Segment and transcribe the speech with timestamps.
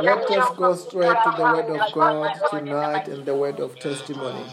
[0.00, 4.44] Let us go straight to the Word of God tonight and the Word of testimony.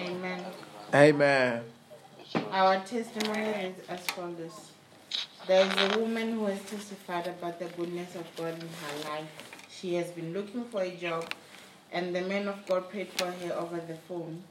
[0.00, 0.44] Amen.
[0.94, 1.62] Amen.
[2.50, 4.72] Our testimony is as follows.
[5.46, 9.28] There is a woman who has testified about the goodness of God in her life.
[9.70, 11.24] She has been looking for a job,
[11.92, 14.42] and the man of God prayed for her over the phone.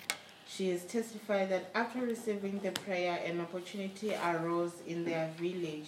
[0.48, 5.88] She has testified that after receiving the prayer, an opportunity arose in their village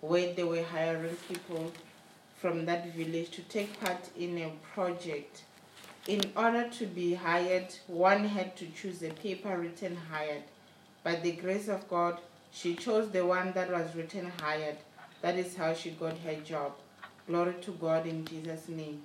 [0.00, 1.72] where they were hiring people
[2.40, 5.42] from that village to take part in a project.
[6.06, 10.42] In order to be hired, one had to choose a paper written hired.
[11.04, 12.18] By the grace of God,
[12.50, 14.78] she chose the one that was written hired.
[15.22, 16.72] That is how she got her job.
[17.26, 19.02] Glory to God in Jesus' name.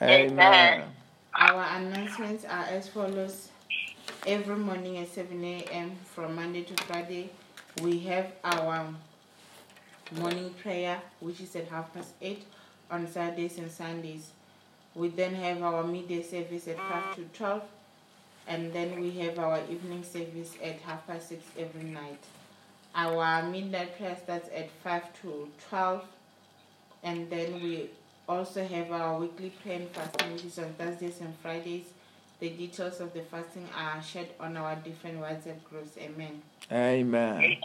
[0.00, 0.84] Amen.
[1.34, 3.48] Our announcements are as follows.
[4.26, 5.92] Every morning at 7 a.m.
[6.04, 7.30] from Monday to Friday,
[7.82, 8.92] we have our
[10.18, 12.44] morning prayer, which is at half past 8
[12.90, 14.30] on Saturdays and Sundays.
[14.94, 17.62] We then have our midday service at 5 to 12,
[18.48, 22.18] and then we have our evening service at half past 6 every night.
[22.94, 26.04] Our midnight prayer starts at 5 to 12,
[27.04, 27.90] and then we
[28.30, 31.86] also have our weekly prayer and fasting, which is on Thursdays and Fridays.
[32.38, 35.98] The details of the fasting are shared on our different WhatsApp groups.
[35.98, 36.40] Amen.
[36.70, 37.56] Amen.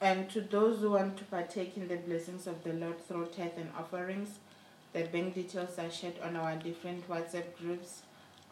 [0.00, 3.52] And to those who want to partake in the blessings of the Lord through tithe
[3.56, 4.38] and offerings,
[4.92, 8.02] the bank details are shared on our different WhatsApp groups,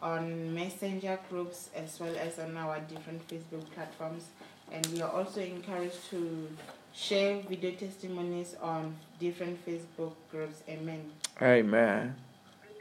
[0.01, 4.29] on messenger groups, as well as on our different Facebook platforms.
[4.71, 6.47] And we are also encouraged to
[6.93, 10.63] share video testimonies on different Facebook groups.
[10.67, 11.11] Amen.
[11.41, 12.15] Amen.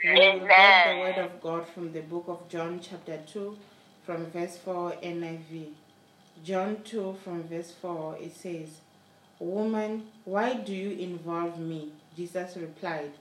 [0.02, 3.56] We will get the word of God from the book of John, chapter 2,
[4.04, 5.68] from verse 4 NIV.
[6.42, 8.68] John 2, from verse 4, it says,
[9.38, 11.92] Woman, why do you involve me?
[12.16, 13.12] Jesus replied,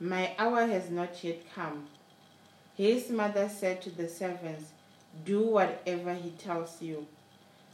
[0.00, 1.86] My hour has not yet come.
[2.76, 4.70] His mother said to the servants,
[5.24, 7.06] Do whatever he tells you.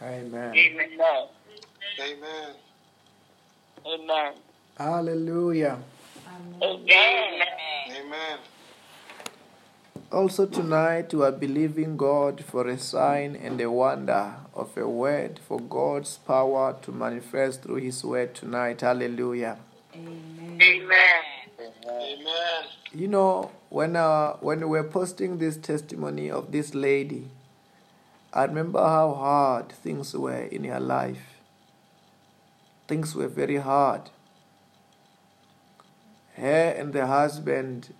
[0.00, 0.54] Amen.
[0.54, 1.28] Amen.
[2.00, 2.54] Amen.
[3.84, 4.32] Amen.
[4.76, 5.78] Hallelujah.
[6.62, 7.42] Amen.
[7.90, 8.38] Amen.
[10.12, 15.40] Also, tonight we are believing God for a sign and a wonder of a word
[15.46, 18.80] for God's power to manifest through His word tonight.
[18.82, 19.58] Hallelujah.
[19.94, 20.60] Amen.
[20.62, 21.22] Amen.
[21.90, 22.64] Amen.
[22.94, 27.26] You know, when uh, when we were posting this testimony of this lady,
[28.32, 31.40] I remember how hard things were in her life.
[32.86, 34.10] Things were very hard.
[36.36, 37.94] Her and the husband,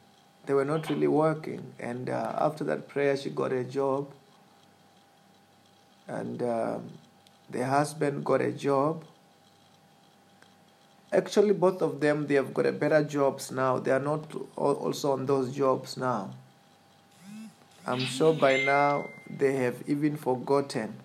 [0.47, 1.73] they were not really working.
[1.79, 4.13] And uh, after that prayer, she got a job.
[6.07, 6.91] And um,
[7.51, 9.05] the husband got a job.
[11.11, 13.79] Actually, both of them, they have got a better jobs now.
[13.79, 16.35] They are not also on those jobs now.
[17.87, 20.97] I'm sure by now they have even forgotten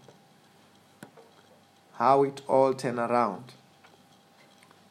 [1.94, 3.54] how it all turned around.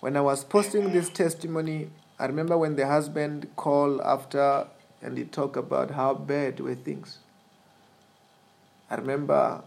[0.01, 4.67] When I was posting this testimony, I remember when the husband called after
[5.01, 7.19] and he talked about how bad were things.
[8.91, 9.63] I remember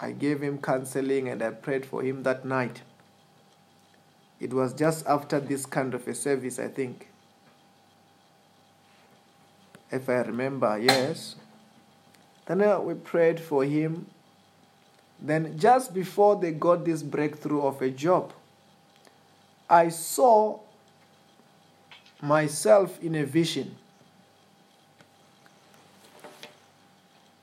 [0.00, 2.82] I gave him counseling and I prayed for him that night.
[4.38, 7.08] It was just after this kind of a service, I think.
[9.90, 11.36] If I remember, yes.
[12.46, 14.06] Then we prayed for him.
[15.20, 18.32] Then, just before they got this breakthrough of a job,
[19.68, 20.60] I saw
[22.20, 23.76] myself in a vision.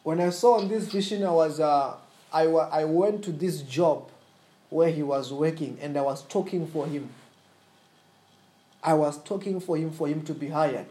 [0.04, 1.96] when I saw in this vision, I was uh,
[2.32, 4.10] I, I went to this job
[4.70, 7.10] where he was working and I was talking for him.
[8.84, 10.88] I was talking for him for him to be hired.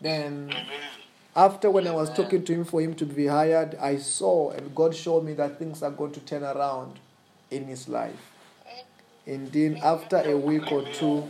[0.00, 0.52] Then.
[1.36, 4.74] After when I was talking to him for him to be hired, I saw and
[4.74, 6.98] God showed me that things are going to turn around
[7.50, 8.32] in his life.
[9.26, 11.28] And then after a week or two,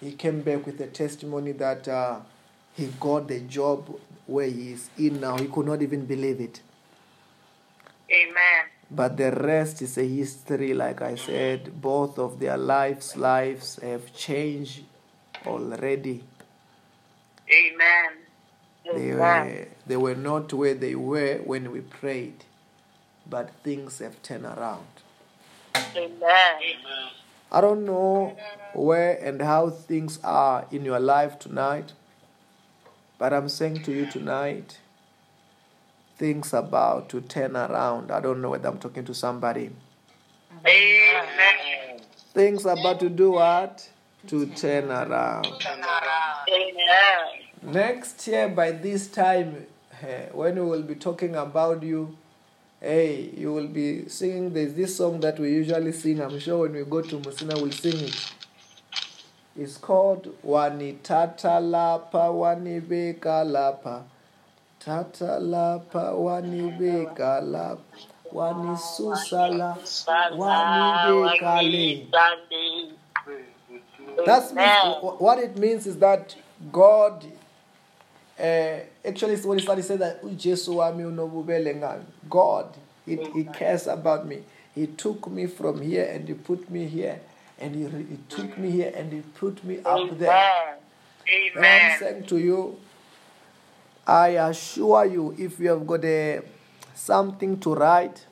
[0.00, 2.20] he came back with a testimony that uh,
[2.74, 5.38] he got the job where he is in now.
[5.38, 6.60] He could not even believe it.
[8.10, 8.66] Amen.
[8.90, 11.80] But the rest is a history, like I said.
[11.80, 14.82] Both of their lives, lives have changed
[15.46, 16.22] already.
[17.50, 18.23] Amen.
[18.92, 22.44] They were, they were not where they were when we prayed,
[23.28, 24.86] but things have turned around.
[25.96, 26.20] Amen.
[27.50, 28.36] I don't know
[28.74, 31.92] where and how things are in your life tonight,
[33.18, 34.78] but I'm saying to you tonight,
[36.16, 38.10] things about to turn around.
[38.10, 39.70] I don't know whether I'm talking to somebody.
[40.66, 42.00] Amen.
[42.32, 43.88] Things about to do what?
[44.26, 45.46] To turn around.
[46.48, 47.43] Amen.
[47.64, 49.66] Next year, by this time,
[50.02, 52.14] eh, when we will be talking about you,
[52.78, 54.52] hey, you will be singing.
[54.52, 56.20] There's this song that we usually sing.
[56.20, 58.32] I'm sure when we go to Musina, we'll sing it.
[59.56, 64.04] It's called Wani Tata Lapa Wani Beka Lapa.
[64.78, 67.80] Tata Lapa Wani Beka Lapa.
[68.30, 69.78] Wani Susala
[70.36, 72.06] Wani Beka Le.
[72.12, 72.90] Sunday.
[74.26, 76.36] That's what it means is that
[76.70, 77.24] God
[78.38, 82.66] uh, actually when he started saying that "Ujesu wami unobubele God
[83.06, 84.42] he, he cares about me.
[84.74, 87.20] He took me from here and he put me here
[87.58, 90.30] and he, he took me here and he put me up there.
[91.28, 91.52] Amen.
[91.56, 92.76] And I'm saying to you,
[94.06, 96.42] I assure you, if you have got a,
[96.94, 98.26] something to write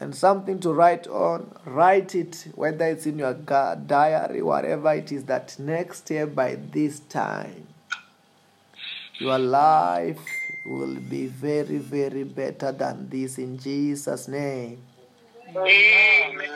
[0.00, 5.24] and something to write on, write it, whether it's in your diary, whatever it is,
[5.24, 7.66] that next year by this time,
[9.18, 10.18] your life
[10.64, 14.78] will be very, very better than this in Jesus' name.
[15.54, 16.48] Amen.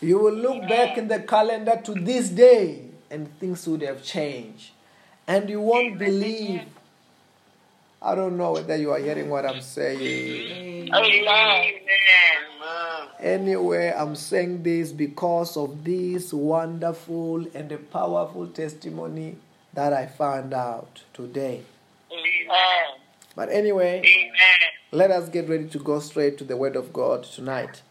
[0.00, 4.72] You will look back in the calendar to this day and things would have changed.
[5.26, 6.62] And you won't believe.
[8.00, 10.92] I don't know whether you are hearing what I'm saying.
[10.92, 10.94] Amen.
[10.94, 11.74] Amen.
[13.20, 19.36] Anyway, I'm saying this because of this wonderful and a powerful testimony
[19.74, 21.62] that I found out today.
[22.12, 23.00] Amen.
[23.34, 24.32] But anyway, Amen.
[24.92, 27.82] let us get ready to go straight to the Word of God tonight.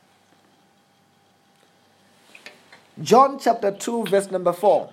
[3.01, 4.89] John chapter 2, verse number 4.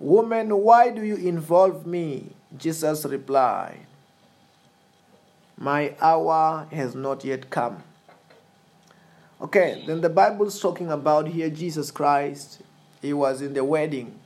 [0.00, 2.32] Woman, why do you involve me?
[2.56, 3.86] Jesus replied,
[5.56, 7.82] My hour has not yet come.
[9.40, 12.62] Okay, then the Bible's talking about here Jesus Christ.
[13.02, 14.18] He was in the wedding.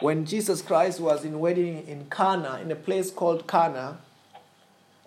[0.00, 3.98] When Jesus Christ was in wedding in Cana, in a place called Cana,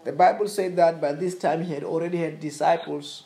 [0.06, 3.24] the Bible said that by this time he had already had disciples.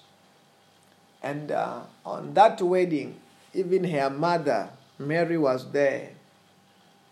[1.21, 3.17] And uh, on that wedding,
[3.53, 6.09] even her mother, Mary, was there.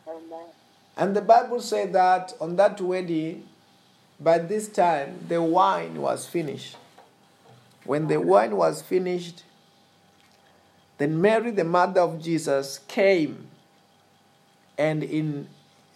[0.08, 0.48] Amen.
[1.00, 3.48] And the Bible said that on that wedding,
[4.20, 6.76] by this time, the wine was finished.
[7.86, 9.44] When the wine was finished,
[10.98, 13.48] then Mary, the mother of Jesus, came
[14.78, 15.48] and in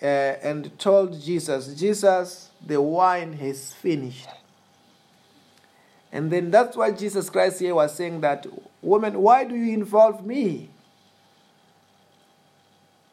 [0.01, 4.29] uh, and told Jesus, Jesus, the wine has finished.
[6.13, 8.45] And then that's why Jesus Christ here was saying that,
[8.81, 10.69] woman, why do you involve me?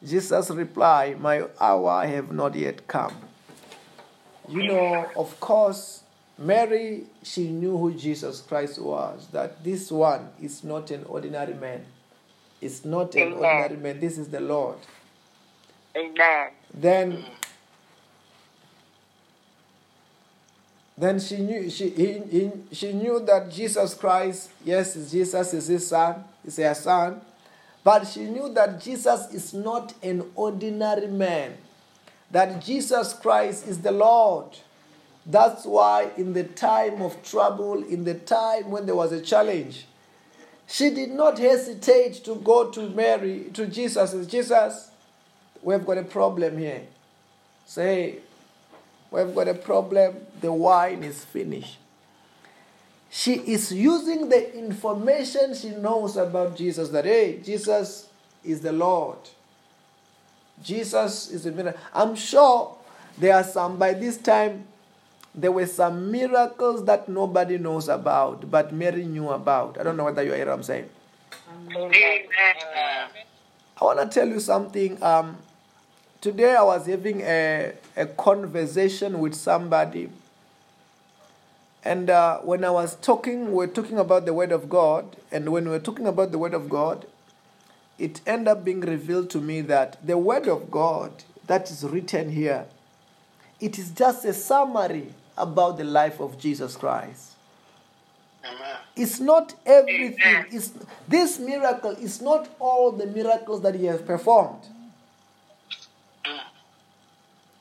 [0.04, 3.14] Jesus replied, My hour have not yet come.
[4.48, 6.02] You know, of course,
[6.38, 11.84] Mary, she knew who Jesus Christ was, that this one is not an ordinary man.
[12.60, 13.34] It's not an Amen.
[13.34, 14.00] ordinary man.
[14.00, 14.78] This is the Lord.
[15.96, 16.50] Amen.
[16.72, 17.24] Then
[20.96, 25.86] then she knew she he, he, she knew that Jesus Christ, yes, Jesus is his
[25.88, 27.20] son, is her son,
[27.82, 31.56] but she knew that Jesus is not an ordinary man.
[32.30, 34.46] That Jesus Christ is the Lord.
[35.26, 39.86] That's why in the time of trouble, in the time when there was a challenge,
[40.66, 44.90] she did not hesitate to go to Mary, to Jesus, and Jesus,
[45.62, 46.82] we've got a problem here.
[47.66, 48.18] Say,
[49.10, 50.16] we've got a problem.
[50.40, 51.78] The wine is finished.
[53.10, 58.08] She is using the information she knows about Jesus that, hey, Jesus
[58.44, 59.18] is the Lord.
[60.62, 61.80] Jesus is a miracle.
[61.92, 62.76] I'm sure
[63.18, 64.66] there are some by this time.
[65.34, 69.78] There were some miracles that nobody knows about, but Mary knew about.
[69.78, 70.88] I don't know whether you hear what I'm saying.
[71.48, 71.92] Amen.
[73.80, 75.02] I want to tell you something.
[75.02, 75.36] Um,
[76.20, 80.10] today I was having a, a conversation with somebody.
[81.84, 85.16] And uh, when I was talking, we are talking about the Word of God.
[85.32, 87.06] And when we are talking about the Word of God,
[87.98, 91.12] it ended up being revealed to me that the Word of God
[91.46, 92.66] that is written here,
[93.60, 97.32] it is just a summary about the life of Jesus Christ.
[98.44, 98.76] Amen.
[98.96, 100.46] It's not everything.
[100.50, 100.72] It's,
[101.08, 104.66] this miracle is not all the miracles that he has performed.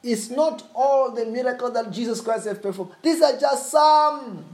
[0.04, 2.92] It's not all the miracles that Jesus Christ has performed.
[3.02, 4.46] These are just some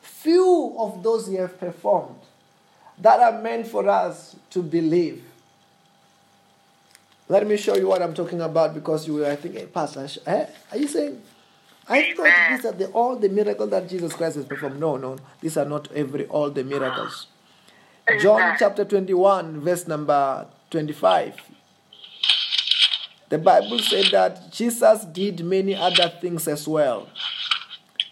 [0.00, 2.16] few of those he has performed
[2.98, 5.24] that are meant for us to believe.
[7.28, 10.08] Let me show you what I'm talking about because you were, I think, hey, Pastor,
[10.26, 10.46] eh?
[10.72, 11.22] are you saying?
[11.88, 14.78] I thought these are the, all the miracles that Jesus Christ has performed.
[14.78, 17.26] No, no, these are not every all the miracles.
[18.20, 21.34] John chapter 21, verse number 25.
[23.30, 27.08] The Bible said that Jesus did many other things as well.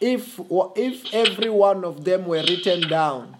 [0.00, 0.40] If,
[0.76, 3.36] if every one of them were written down,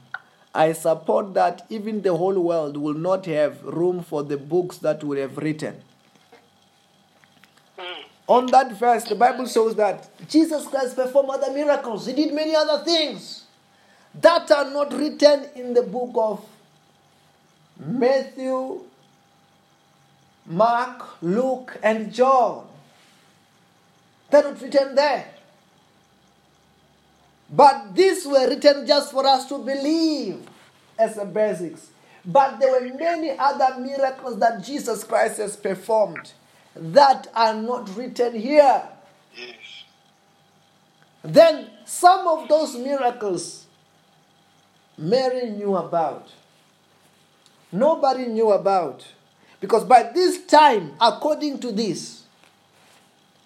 [0.52, 5.04] I support that even the whole world will not have room for the books that
[5.04, 5.80] would have written.
[8.26, 12.06] On that verse, the Bible shows that Jesus Christ performed other miracles.
[12.06, 13.44] He did many other things
[14.20, 16.44] that are not written in the book of
[17.78, 18.80] Matthew,
[20.48, 22.66] Mark, Luke, and John.
[24.30, 25.26] They're not written there.
[27.50, 30.40] But these were written just for us to believe
[30.98, 31.90] as a basics.
[32.24, 36.32] But there were many other miracles that Jesus Christ has performed
[36.74, 38.82] that are not written here.
[39.36, 39.54] Yes.
[41.22, 43.66] Then some of those miracles
[44.98, 46.28] Mary knew about.
[47.70, 49.06] Nobody knew about.
[49.60, 52.22] Because by this time, according to this,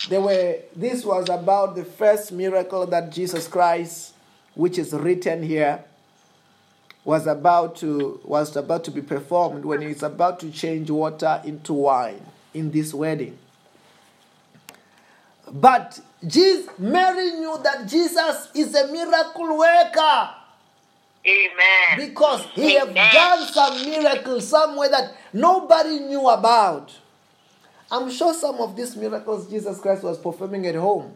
[0.09, 4.15] there were this was about the first miracle that Jesus Christ,
[4.55, 5.85] which is written here,
[7.05, 11.73] was about to was about to be performed when he's about to change water into
[11.73, 12.21] wine
[12.53, 13.39] in this wedding.
[15.51, 20.31] But Jesus, Mary knew that Jesus is a miracle worker
[21.25, 22.09] Amen.
[22.09, 26.93] because he have done some miracles somewhere that nobody knew about.
[27.91, 31.15] I'm sure some of these miracles Jesus Christ was performing at home.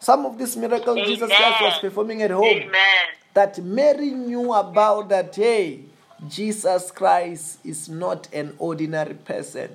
[0.00, 3.06] Some of these miracles Jesus Christ was performing at home Amen.
[3.32, 5.80] that Mary knew about that hey,
[6.28, 9.70] Jesus Christ is not an ordinary person.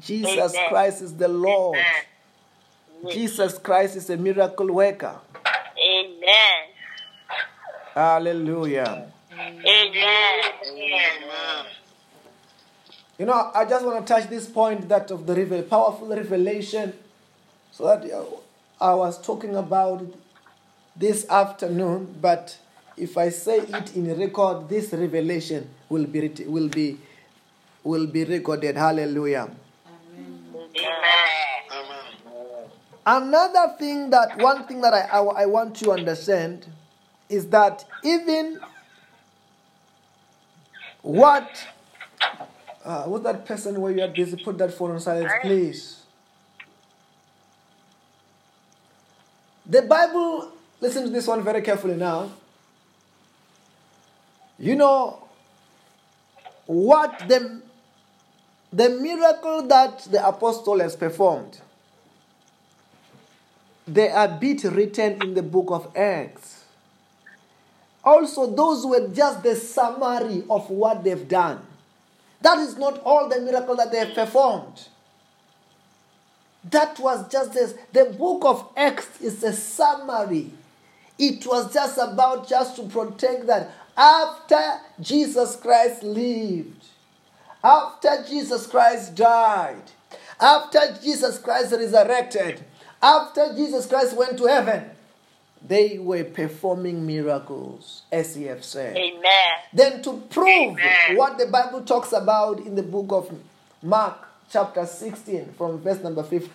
[0.00, 0.68] Jesus Amen.
[0.68, 1.78] Christ is the Lord.
[1.78, 3.12] Amen.
[3.12, 5.16] Jesus Christ is a miracle worker.
[5.78, 6.71] Amen.
[7.94, 9.12] Hallelujah.
[9.32, 9.62] Amen.
[9.66, 11.66] Amen.
[13.18, 16.94] You know, I just want to touch this point that of the revel- powerful revelation,
[17.70, 18.04] so that
[18.80, 20.02] I was talking about
[20.96, 22.16] this afternoon.
[22.20, 22.58] But
[22.96, 26.98] if I say it in record, this revelation will be will be
[27.84, 28.76] will be recorded.
[28.76, 29.50] Hallelujah.
[30.76, 30.88] Amen.
[31.70, 32.70] Amen.
[33.04, 36.66] Another thing that one thing that I, I, I want to understand
[37.32, 38.60] is that even
[41.02, 41.48] what
[42.84, 44.36] uh, what's that person where you are busy?
[44.36, 46.02] Put that phone on silence, please.
[49.64, 52.30] The Bible, listen to this one very carefully now.
[54.58, 55.26] You know
[56.66, 57.62] what the
[58.72, 61.60] the miracle that the apostle has performed
[63.86, 66.61] they are bit written in the book of Acts.
[68.04, 71.60] Also, those were just the summary of what they've done.
[72.40, 74.88] That is not all the miracle that they have performed.
[76.70, 77.74] That was just this.
[77.92, 80.50] The book of Acts is a summary.
[81.18, 86.84] It was just about just to protect that after Jesus Christ lived,
[87.62, 89.82] after Jesus Christ died,
[90.40, 92.64] after Jesus Christ resurrected,
[93.00, 94.90] after Jesus Christ went to heaven,
[95.66, 98.96] they were performing miracles, as he have said.
[98.96, 99.50] Amen.
[99.72, 101.16] Then to prove Amen.
[101.16, 103.32] what the Bible talks about in the book of
[103.82, 104.16] Mark,
[104.50, 106.50] chapter 16, from verse number 50,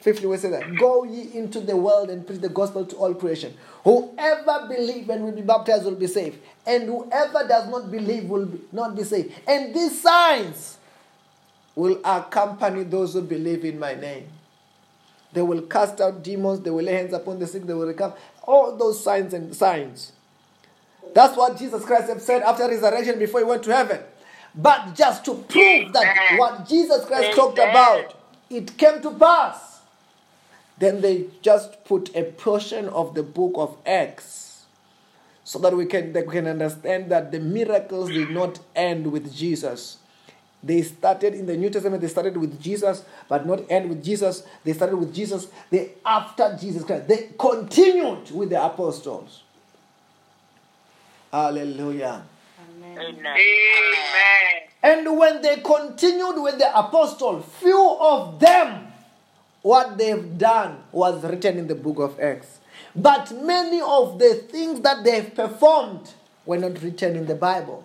[0.00, 3.14] 50 we say that, Go ye into the world and preach the gospel to all
[3.14, 3.54] creation.
[3.84, 6.38] Whoever believe and will be baptized will be saved.
[6.66, 9.32] And whoever does not believe will be, not be saved.
[9.46, 10.78] And these signs
[11.74, 14.28] will accompany those who believe in my name.
[15.32, 18.14] They will cast out demons, they will lay hands upon the sick, they will recover.
[18.42, 20.12] All those signs and signs.
[21.14, 24.00] That's what Jesus Christ have said after resurrection before he went to heaven.
[24.54, 28.16] But just to prove that what Jesus Christ talked about,
[28.48, 29.80] it came to pass.
[30.78, 34.64] Then they just put a portion of the book of Acts
[35.44, 39.98] so that we can, they can understand that the miracles did not end with Jesus.
[40.62, 44.42] They started in the New Testament, they started with Jesus, but not end with Jesus.
[44.62, 45.48] They started with Jesus.
[45.70, 47.08] They after Jesus Christ.
[47.08, 49.42] They continued with the apostles.
[51.32, 52.24] Hallelujah.
[52.76, 52.98] Amen.
[52.98, 53.36] Amen.
[53.36, 54.60] Amen.
[54.82, 58.86] And when they continued with the apostle, few of them,
[59.62, 62.58] what they've done was written in the book of Acts.
[62.96, 66.10] But many of the things that they've performed
[66.46, 67.84] were not written in the Bible.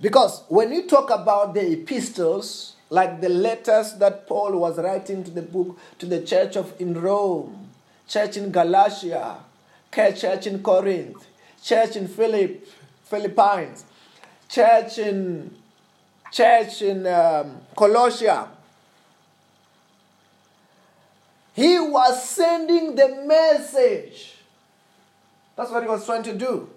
[0.00, 5.30] Because when you talk about the epistles, like the letters that Paul was writing to
[5.30, 7.70] the book to the church of in Rome,
[8.06, 9.38] church in Galatia,
[9.92, 11.26] church in Corinth,
[11.62, 12.66] church in Philip,
[13.04, 13.84] Philippines,
[14.48, 15.54] church in
[16.30, 18.48] church in um, Colossia.
[21.54, 24.34] He was sending the message.
[25.56, 26.68] That's what he was trying to do.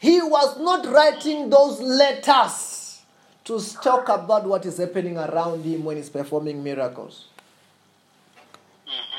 [0.00, 3.02] He was not writing those letters
[3.44, 7.26] to talk about what is happening around him when he's performing miracles.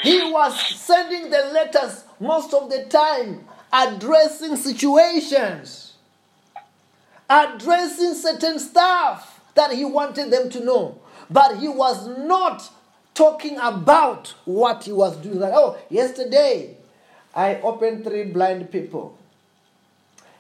[0.02, 5.94] He was sending the letters most of the time addressing situations,
[7.30, 11.00] addressing certain stuff that he wanted them to know.
[11.30, 12.68] But he was not
[13.14, 15.40] talking about what he was doing.
[15.40, 16.76] Like, oh, yesterday
[17.36, 19.16] I opened three blind people.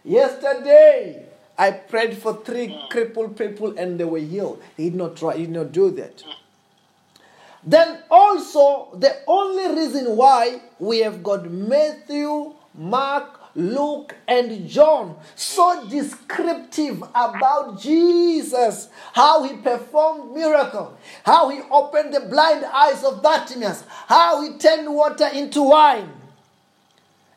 [0.03, 1.25] Yesterday
[1.57, 4.61] I prayed for three crippled people and they were healed.
[4.77, 6.23] He did not try, he did not do that.
[7.63, 15.87] Then also, the only reason why we have got Matthew, Mark, Luke, and John so
[15.87, 23.83] descriptive about Jesus, how he performed miracle, how he opened the blind eyes of Bartimaeus,
[24.07, 26.09] how he turned water into wine,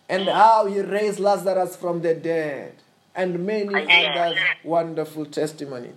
[0.09, 0.33] and mm.
[0.33, 2.75] how he raised Lazarus from the dead,
[3.14, 5.90] and many other wonderful testimony.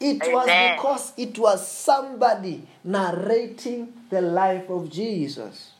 [0.00, 0.46] It was
[0.76, 5.72] because it was somebody narrating the life of Jesus.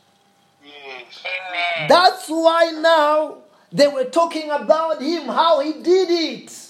[0.61, 1.87] Amen.
[1.87, 3.37] That's why now
[3.71, 6.69] they were talking about him, how he did it.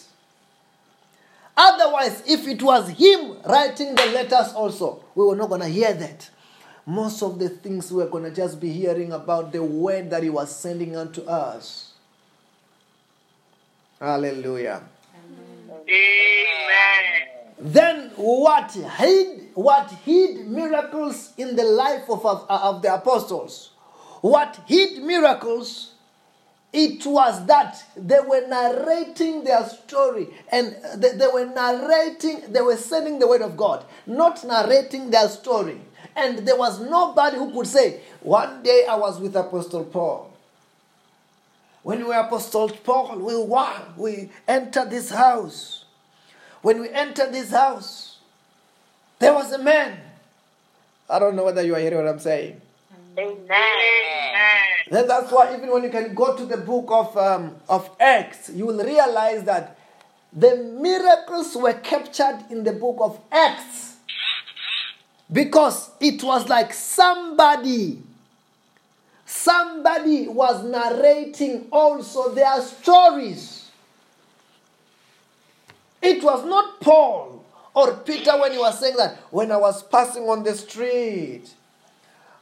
[1.58, 5.94] Otherwise, if it was him writing the letters also, we were not going to hear
[5.94, 6.30] that.
[6.90, 10.32] Most of the things we're going to just be hearing about the word that he
[10.32, 11.94] was sending unto us.
[14.00, 14.82] Hallelujah.
[15.88, 17.28] Amen.
[17.60, 23.70] Then what hid what hid miracles in the life of, of, of the apostles?
[24.22, 25.94] What hid miracles?
[26.74, 32.78] It was that they were narrating their story and they, they were narrating, they were
[32.78, 35.82] sending the word of God, not narrating their story.
[36.20, 40.32] And there was nobody who could say, One day I was with Apostle Paul.
[41.82, 45.86] When we were Apostle Paul, we, wa- we entered this house.
[46.62, 48.18] When we entered this house,
[49.20, 49.98] there was a man.
[51.10, 52.60] I don't know whether you are hearing what I'm saying.
[53.18, 53.48] Amen.
[54.92, 58.50] Then that's why even when you can go to the book of um, of Acts,
[58.50, 59.78] you will realize that
[60.34, 63.89] the miracles were captured in the book of Acts
[65.32, 68.02] because it was like somebody
[69.26, 73.70] somebody was narrating also their stories.
[76.02, 80.24] It was not Paul or Peter when he was saying that when I was passing
[80.24, 81.44] on the street.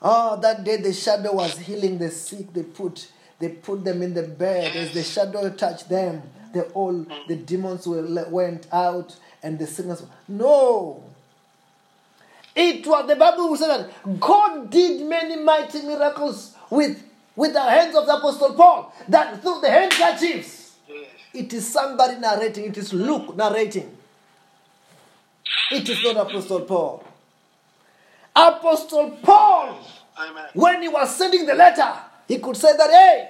[0.02, 2.54] Oh, that day the shadow was healing the sick.
[2.54, 4.76] They put they put them in the bed.
[4.76, 6.21] As the shadow touched them,
[6.54, 10.04] they all the demons were, went out and the sickness.
[10.28, 11.04] No.
[12.57, 17.03] It was the Bible will say that God did many mighty miracles with
[17.35, 18.91] with the hands of the apostle Paul.
[19.07, 20.75] That through the handkerchiefs.
[21.33, 22.65] It is somebody narrating.
[22.65, 23.95] It is Luke narrating.
[25.71, 27.03] It is not Apostle Paul.
[28.35, 29.77] Apostle Paul,
[30.17, 30.45] Amen.
[30.53, 31.93] when he was sending the letter,
[32.27, 33.29] he could say that, hey,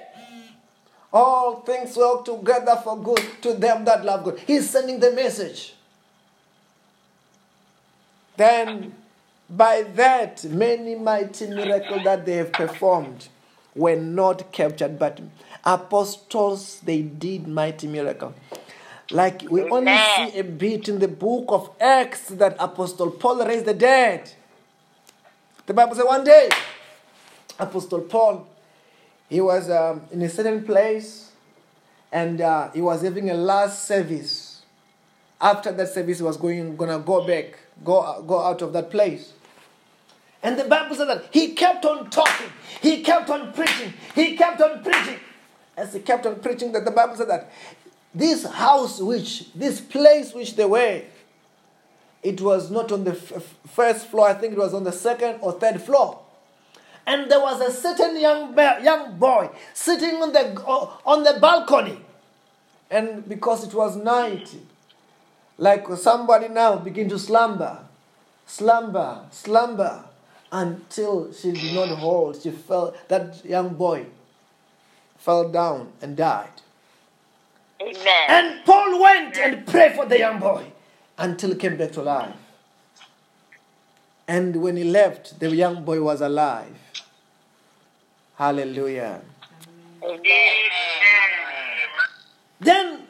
[1.12, 4.38] all things work together for good to them that love God.
[4.46, 5.74] He's sending the message.
[8.36, 8.94] Then,
[9.50, 13.28] by that, many mighty miracles that they have performed
[13.74, 15.20] were not captured, but
[15.64, 18.34] apostles, they did mighty miracle.
[19.10, 23.64] Like we only see a bit in the book of Acts that Apostle Paul raised
[23.64, 24.30] the dead.
[25.64, 26.50] The Bible says one day,
[27.58, 28.46] Apostle Paul,
[29.30, 31.32] he was um, in a certain place
[32.12, 34.62] and uh, he was having a last service.
[35.40, 39.32] After that service, he was going gonna go back, go go out of that place.
[40.42, 42.48] And the Bible said that he kept on talking,
[42.80, 45.18] he kept on preaching, he kept on preaching.
[45.76, 47.50] As he kept on preaching, that the Bible said that
[48.14, 51.02] this house, which this place which they were,
[52.22, 54.28] it was not on the f- first floor.
[54.28, 56.20] I think it was on the second or third floor.
[57.06, 61.98] And there was a certain young young boy sitting on the uh, on the balcony,
[62.90, 64.54] and because it was night,
[65.56, 67.78] like somebody now begin to slumber,
[68.46, 70.04] slumber, slumber,
[70.50, 72.40] until she did not hold.
[72.40, 72.94] She fell.
[73.08, 74.06] That young boy
[75.16, 76.48] fell down and died.
[77.80, 78.26] Amen.
[78.28, 80.72] And Paul went and prayed for the young boy
[81.16, 82.34] until he came back to life.
[84.26, 86.76] And when he left, the young boy was alive.
[88.36, 89.22] Hallelujah.
[90.02, 90.20] Amen.
[92.60, 93.07] Then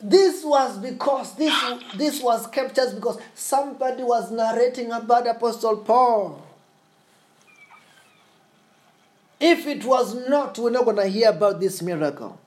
[0.00, 1.54] this was because this
[1.96, 6.42] this was captured because somebody was narrating about Apostle Paul.
[9.40, 12.38] If it was not, we're not going to hear about this miracle.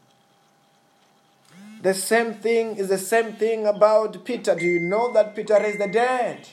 [1.81, 4.55] The same thing is the same thing about Peter.
[4.55, 6.47] Do you know that Peter raised the dead?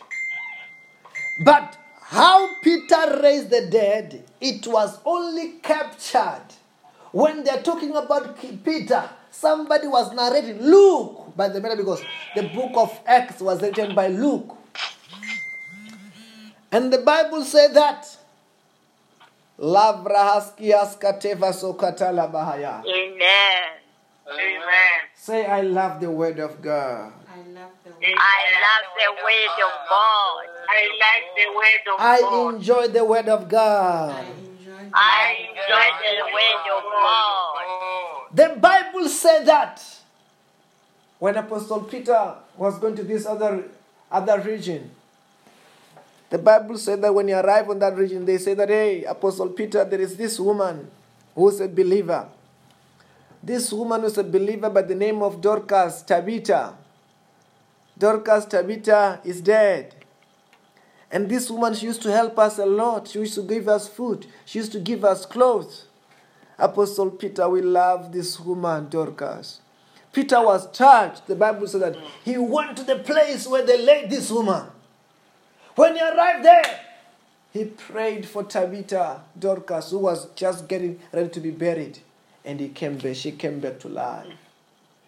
[1.44, 6.44] But how Peter raised the dead, it was only captured
[7.12, 9.08] when they're talking about Peter.
[9.36, 12.00] Somebody was narrating Luke, by the matter, because
[12.34, 14.56] the book of Acts was written by Luke.
[16.72, 18.08] And the Bible said that.
[19.60, 22.80] Lavrahaskias kateva sokatala bahaya.
[22.80, 23.76] Amen.
[24.26, 24.98] Amen.
[25.14, 27.12] Say, I love the word of God.
[27.28, 28.16] I love the word.
[28.16, 30.44] I love the word of God.
[30.68, 32.00] I like the word of God.
[32.00, 32.54] I God.
[32.54, 34.24] enjoy the word of I God.
[34.84, 35.56] The I word.
[35.56, 35.86] enjoy
[38.32, 39.82] the Bible said that
[41.18, 43.64] when Apostle Peter was going to this other
[44.10, 44.90] other region,
[46.30, 49.48] the Bible said that when he arrived on that region, they said that, hey, Apostle
[49.50, 50.90] Peter, there is this woman
[51.34, 52.28] who's a believer.
[53.42, 56.74] This woman who's a believer by the name of Dorcas Tabitha.
[57.98, 59.94] Dorcas Tabitha is dead.
[61.10, 63.08] And this woman, she used to help us a lot.
[63.08, 64.26] She used to give us food.
[64.44, 65.86] She used to give us clothes.
[66.58, 69.60] Apostle Peter, we love this woman, Dorcas.
[70.12, 71.26] Peter was touched.
[71.26, 74.66] The Bible said that he went to the place where they laid this woman.
[75.74, 76.80] When he arrived there,
[77.52, 81.98] he prayed for Tabitha, Dorcas, who was just getting ready to be buried.
[82.44, 84.26] And he came back, she came back to life.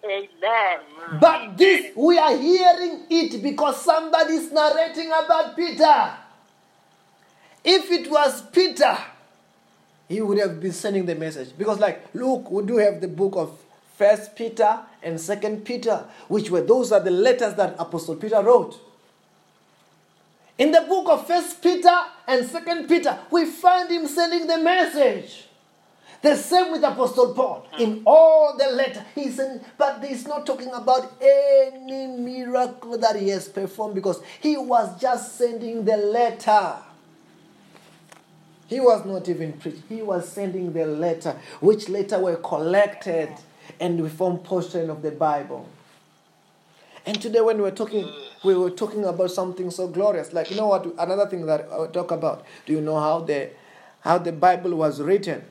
[0.04, 1.20] Amen.
[1.20, 6.12] But this, we are hearing it because somebody is narrating about Peter.
[7.64, 8.96] If it was Peter,
[10.08, 11.50] he would have been sending the message.
[11.56, 13.58] Because, like, look, we do have the book of
[13.96, 18.78] First Peter and Second Peter, which were those are the letters that Apostle Peter wrote.
[20.56, 25.47] In the book of First Peter and Second Peter, we find him sending the message.
[26.20, 27.66] The same with Apostle Paul.
[27.78, 33.28] In all the letter, he's saying, but he's not talking about any miracle that he
[33.28, 36.74] has performed because he was just sending the letter.
[38.66, 39.82] He was not even preaching.
[39.88, 43.30] He was sending the letter, which later were collected
[43.80, 45.68] and we form portion of the Bible.
[47.06, 48.12] And today, when we were talking,
[48.44, 50.32] we were talking about something so glorious.
[50.32, 50.84] Like you know what?
[50.98, 52.44] Another thing that I will talk about.
[52.66, 53.50] Do you know how the
[54.00, 55.44] how the Bible was written?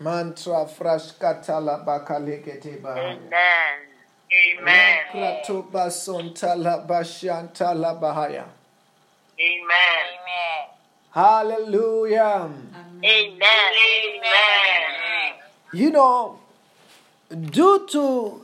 [0.00, 3.16] Mantra fresh katala bakalekete bahaya.
[3.16, 3.90] Amen.
[4.32, 4.96] Amen.
[5.12, 8.46] Kratoba sontala bashantala bahaya.
[9.38, 10.20] Amen.
[11.10, 12.48] Hallelujah.
[13.04, 13.04] Amen.
[13.04, 13.72] Amen.
[15.74, 16.38] You know,
[17.28, 18.40] due to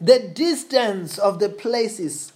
[0.00, 2.32] the distance of the places,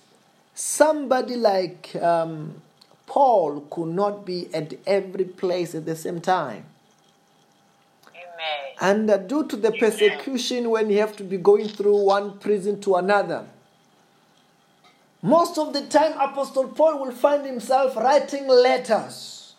[0.54, 2.62] somebody like um,
[3.06, 6.66] Paul could not be at every place at the same time.
[8.80, 12.80] And uh, due to the persecution, when you have to be going through one prison
[12.82, 13.46] to another,
[15.22, 19.54] most of the time, Apostle Paul will find himself writing letters.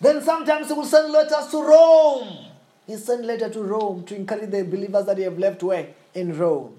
[0.00, 2.46] Then sometimes he will send letters to Rome.
[2.86, 5.88] He sent letter to Rome to encourage the believers that he have left where?
[6.14, 6.76] In Rome.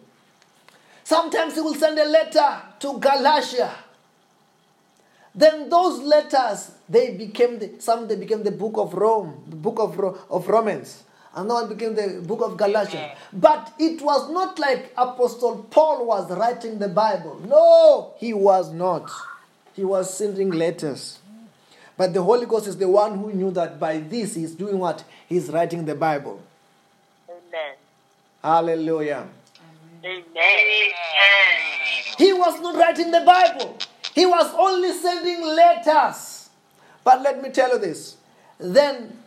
[1.04, 3.74] Sometimes he will send a letter to Galatia.
[5.34, 9.80] Then those letters, they became the, some they became the book of Rome, the book
[9.80, 11.04] of, of Romans.
[11.36, 13.12] Another one became the book of Galatians.
[13.34, 17.42] But it was not like Apostle Paul was writing the Bible.
[17.48, 19.10] No, he was not.
[19.76, 21.18] He was sending letters.
[21.98, 25.04] But the Holy Ghost is the one who knew that by this he's doing what?
[25.28, 26.40] He's writing the Bible.
[27.28, 27.76] Amen.
[28.44, 29.28] Hallelujah.
[30.04, 30.24] Amen.
[32.20, 33.76] He was not writing the Bible,
[34.14, 36.33] he was only sending letters.
[37.04, 38.18] But let me tell you this.
[38.60, 39.18] Then,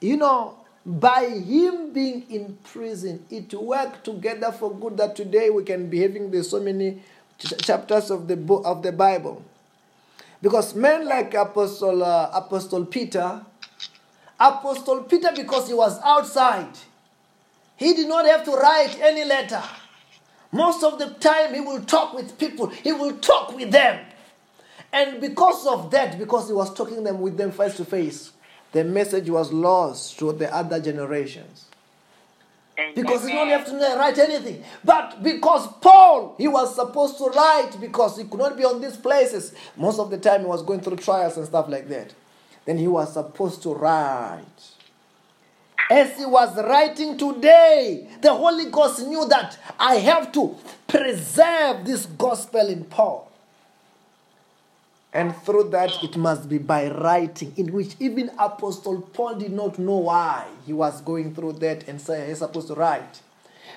[0.00, 5.64] you know, by him being in prison, it worked together for good that today we
[5.64, 7.02] can be having the so many
[7.38, 9.42] ch- chapters of the book of the Bible.
[10.40, 13.40] Because men like Apostle uh, Apostle Peter,
[14.40, 16.66] Apostle Peter, because he was outside,
[17.76, 19.62] he did not have to write any letter.
[20.50, 24.04] Most of the time, he will talk with people, he will talk with them.
[24.92, 28.32] And because of that, because he was talking them with them face to face,
[28.72, 31.66] the message was lost to the other generations.
[32.94, 34.64] Because he don't have to write anything.
[34.84, 38.96] But because Paul, he was supposed to write because he could not be on these
[38.96, 39.54] places.
[39.76, 42.14] Most of the time he was going through trials and stuff like that.
[42.64, 44.44] Then he was supposed to write.
[45.90, 50.56] As he was writing today, the Holy Ghost knew that I have to
[50.88, 53.31] preserve this gospel in Paul.
[55.12, 59.78] And through that, it must be by writing, in which even Apostle Paul did not
[59.78, 63.20] know why he was going through that and say he's supposed to write.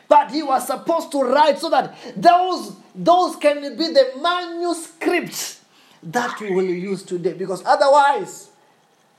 [0.07, 5.61] But he was supposed to write so that those, those can be the manuscripts
[6.03, 7.33] that we will use today.
[7.33, 8.49] Because otherwise,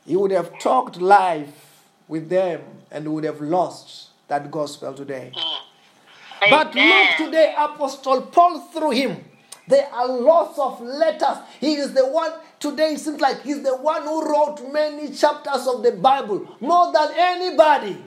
[0.06, 1.52] he would have talked live
[2.08, 5.32] with them and would have lost that gospel today.
[6.48, 9.24] But look today, Apostle Paul through him.
[9.68, 11.38] There are lots of letters.
[11.60, 15.66] He is the one, today it seems like he's the one who wrote many chapters
[15.66, 18.02] of the Bible, more than anybody.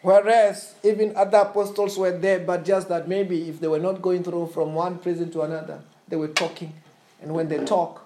[0.00, 4.24] Whereas even other apostles were there, but just that maybe if they were not going
[4.24, 6.72] through from one prison to another, they were talking.
[7.20, 8.04] And when they talk,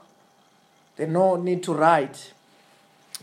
[0.97, 2.33] they no need to write.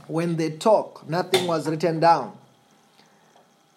[0.07, 2.35] When they talk, nothing was written down.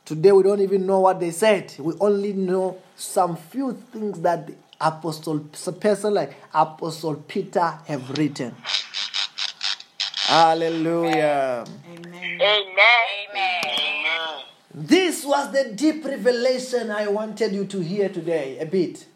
[0.07, 1.75] Today we don't even know what they said.
[1.81, 5.41] We only know some few things that the apostle,
[5.81, 8.55] person like Apostle Peter have written.
[10.27, 11.65] Hallelujah.
[11.93, 12.41] Amen.
[12.41, 12.77] Amen.
[13.35, 14.45] Amen.
[14.73, 19.07] This was the deep revelation I wanted you to hear today, a bit.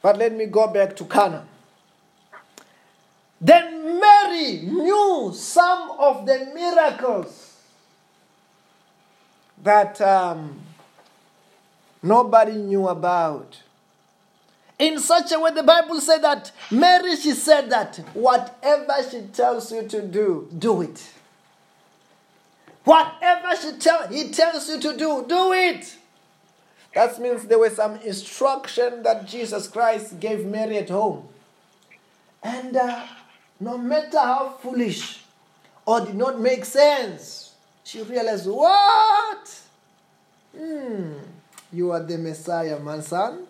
[0.00, 1.46] But let me go back to Cana.
[3.38, 7.49] Then Mary knew some of the miracles
[9.62, 10.60] that um,
[12.02, 13.60] nobody knew about.
[14.78, 19.70] In such a way, the Bible said that Mary, she said that whatever she tells
[19.70, 21.12] you to do, do it.
[22.84, 25.96] Whatever she tell, he tells you to do, do it.
[26.94, 31.28] That means there was some instruction that Jesus Christ gave Mary at home.
[32.42, 33.06] And uh,
[33.60, 35.20] no matter how foolish
[35.84, 37.49] or did not make sense,
[37.90, 39.60] she realized, what?
[40.56, 41.14] Hmm,
[41.72, 43.46] you are the Messiah, my son.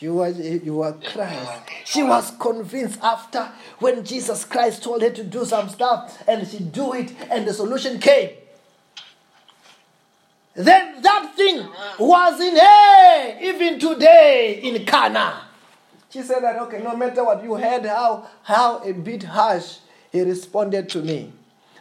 [0.00, 1.50] You are, you are Christ.
[1.86, 6.58] She was convinced after when Jesus Christ told her to do some stuff and she
[6.58, 8.30] do it and the solution came.
[10.54, 15.44] Then that thing was in her even today in Cana.
[16.10, 19.78] She said that okay, no matter what you heard how how a bit harsh
[20.12, 21.32] he responded to me.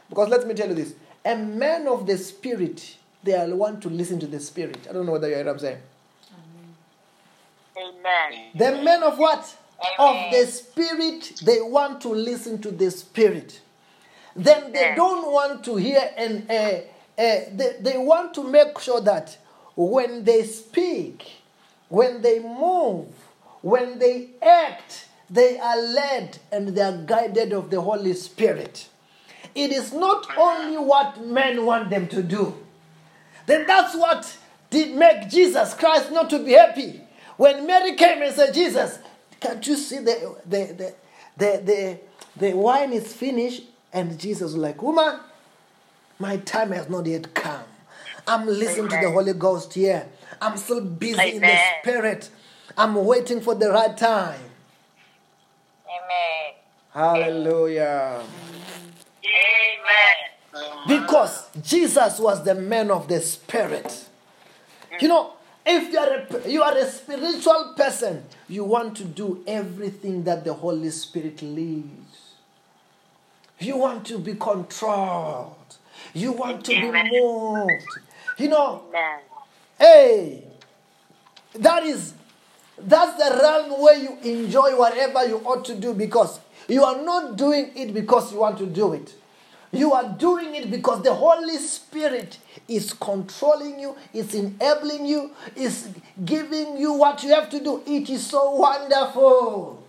[0.10, 0.94] Because let me tell you this.
[1.26, 4.88] A man of the spirit, they will want to listen to the spirit.
[4.90, 5.82] I don't know whether you hear what I'm saying.
[7.78, 8.52] Amen.
[8.56, 9.56] The men of what?
[9.98, 13.62] Of the spirit, they want to listen to the spirit.
[14.36, 16.82] Then they don't want to hear and uh, uh,
[17.18, 19.38] they, they want to make sure that
[19.76, 21.42] when they speak,
[21.90, 23.08] when they move,
[23.62, 28.88] when they act, they are led and they are guided of the Holy Spirit.
[29.56, 32.56] It is not only what men want them to do.
[33.46, 34.38] Then that's what
[34.70, 37.02] did make Jesus Christ not to be happy.
[37.38, 39.00] When Mary came and said, Jesus,
[39.40, 40.96] can't you see the, the, the,
[41.38, 42.00] the, the,
[42.38, 43.64] the wine is finished?
[43.92, 45.20] And Jesus was like, Woman,
[46.20, 47.64] my time has not yet come.
[48.28, 50.08] I'm listening to the Holy Ghost here.
[50.42, 52.30] I'm still busy in the Spirit.
[52.78, 54.40] I'm waiting for the right time.
[55.88, 56.54] Amen.
[56.92, 58.24] Hallelujah.
[59.39, 60.88] Amen.
[60.88, 64.08] Because Jesus was the man of the Spirit.
[64.99, 65.34] You know,
[65.65, 70.43] if you are, a, you are a spiritual person, you want to do everything that
[70.43, 72.34] the Holy Spirit leads.
[73.60, 75.56] You want to be controlled.
[76.13, 77.84] You want to be moved.
[78.38, 79.19] You know, Amen.
[79.78, 80.43] hey,
[81.56, 82.13] that is
[82.78, 87.36] that's the realm where you enjoy whatever you ought to do because you are not
[87.38, 89.13] doing it because you want to do it.
[89.72, 95.90] You are doing it because the Holy Spirit is controlling you, is enabling you, is
[96.26, 97.84] giving you what you have to do.
[97.86, 99.84] It is so wonderful.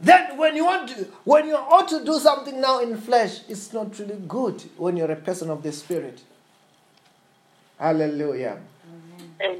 [0.00, 3.72] Then when you want to when you ought to do something now in flesh, it's
[3.72, 6.20] not really good when you're a person of the spirit.
[7.78, 8.58] Hallelujah.
[9.40, 9.56] Amen.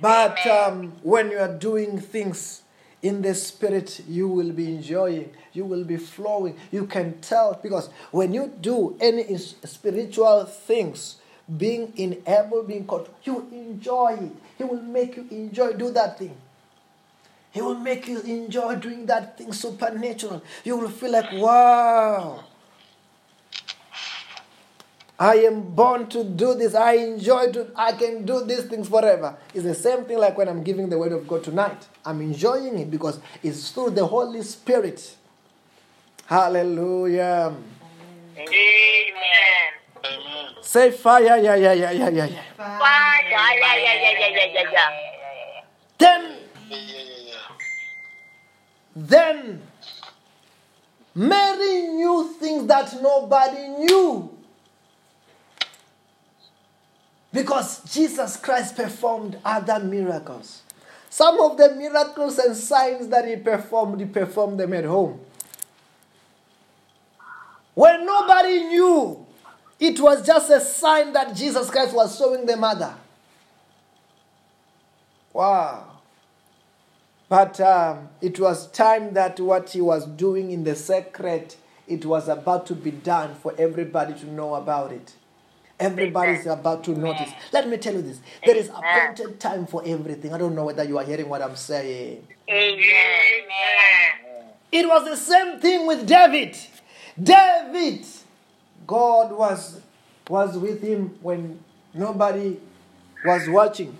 [0.00, 2.62] But um, when you are doing things
[3.02, 6.56] in the spirit, you will be enjoying, you will be flowing.
[6.70, 11.16] You can tell because when you do any spiritual things,
[11.56, 14.32] being in enabled, being controlled, you enjoy it.
[14.58, 16.36] He will make you enjoy do that thing.
[17.52, 20.42] He will make you enjoy doing that thing supernatural.
[20.64, 22.44] You will feel like, wow.
[25.18, 26.74] I am born to do this.
[26.74, 29.38] I enjoy to I can do these things forever.
[29.54, 31.88] It's the same thing like when I'm giving the word of God tonight.
[32.04, 35.16] I'm enjoying it because it's through the Holy Spirit.
[36.26, 37.54] Hallelujah.
[38.36, 38.46] Amen.
[40.04, 40.46] Amen.
[40.60, 42.42] Say fire, yeah, yeah, yeah, yeah, yeah, yeah.
[42.56, 43.30] Fire.
[43.30, 44.90] Yeah, yeah, yeah, yeah, yeah, yeah, yeah.
[45.98, 46.22] Then,
[46.68, 47.56] Yeah, yeah, yeah, yeah.
[48.96, 49.62] then,
[51.14, 54.30] Mary knew things that nobody knew.
[57.32, 60.62] Because Jesus Christ performed other miracles.
[61.08, 65.20] Some of the miracles and signs that he performed, he performed them at home.
[67.76, 69.26] When nobody knew,
[69.78, 72.94] it was just a sign that Jesus Christ was showing the mother.
[75.34, 75.98] Wow.
[77.28, 82.28] But um, it was time that what he was doing in the secret, it was
[82.28, 85.12] about to be done for everybody to know about it.
[85.78, 87.30] Everybody's about to notice.
[87.52, 90.32] Let me tell you this there is appointed time for everything.
[90.32, 92.26] I don't know whether you are hearing what I'm saying.
[92.48, 92.82] Amen.
[94.72, 96.56] It was the same thing with David.
[97.22, 98.04] David,
[98.86, 99.80] God was,
[100.28, 101.58] was with him when
[101.94, 102.58] nobody
[103.24, 103.96] was watching.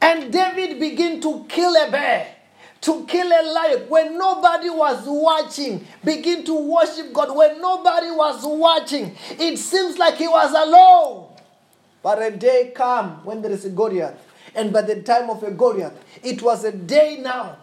[0.00, 2.34] And David began to kill a bear,
[2.82, 5.86] to kill a lion when nobody was watching.
[6.04, 9.16] Begin to worship God when nobody was watching.
[9.30, 11.28] It seems like he was alone.
[12.02, 14.18] But a day come when there is a Goliath.
[14.54, 17.58] And by the time of a Goliath, it was a day now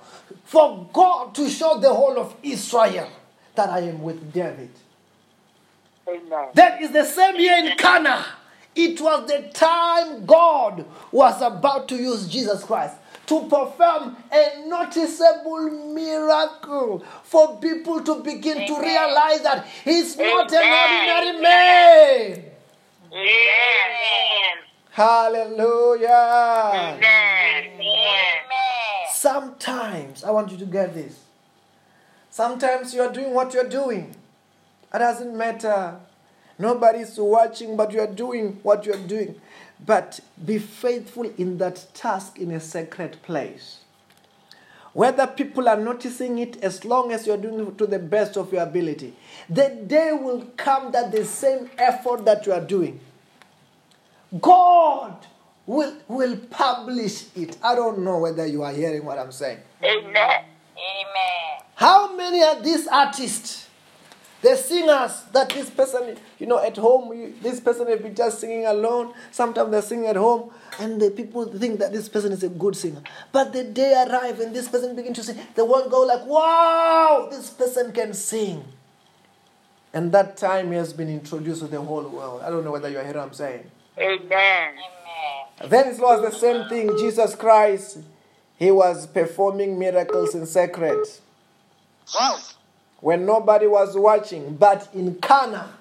[0.45, 3.09] for God to show the whole of Israel
[3.55, 4.69] that I am with David.
[6.07, 6.49] Amen.
[6.53, 8.25] That is the same year in Cana.
[8.75, 12.95] It was the time God was about to use Jesus Christ
[13.27, 21.13] to perform a noticeable miracle for people to begin to realize that he's not an
[21.17, 22.43] ordinary man.
[23.11, 24.57] Amen.
[24.89, 26.09] Hallelujah.
[26.73, 27.33] Amen.
[29.13, 31.22] Sometimes, I want you to get this.
[32.33, 34.15] Sometimes you are doing what you're doing.
[34.91, 35.97] It doesn't matter.
[36.57, 39.39] Nobody's watching, but you are doing what you're doing.
[39.85, 43.81] But be faithful in that task in a sacred place.
[44.93, 48.51] Whether people are noticing it, as long as you're doing it to the best of
[48.51, 49.13] your ability,
[49.47, 52.99] the day will come that the same effort that you are doing,
[54.41, 55.17] God
[55.67, 57.57] will, will publish it.
[57.61, 59.59] I don't know whether you are hearing what I'm saying.
[59.83, 60.45] Amen.
[60.75, 61.63] Amen.
[61.75, 63.67] How many are these artists?
[64.41, 68.39] The singers that this person, you know, at home, you- this person will be just
[68.39, 69.13] singing alone.
[69.31, 72.75] Sometimes they're singing at home, and the people think that this person is a good
[72.75, 73.01] singer.
[73.31, 77.29] But the day arrives and this person begin to sing, the world go like, "Wow,
[77.31, 78.65] this person can sing."
[79.93, 82.41] And that time he has been introduced to the whole world.
[82.43, 83.71] I don't know whether you are hearing what I'm saying.
[83.97, 84.73] Amen.
[84.73, 85.69] Amen.
[85.69, 86.97] Then it was the same thing.
[86.97, 87.99] Jesus Christ,
[88.57, 91.21] he was performing miracles in secret
[92.19, 92.37] Wow.
[93.01, 94.55] when nobody was watching.
[94.55, 95.73] But in Cana,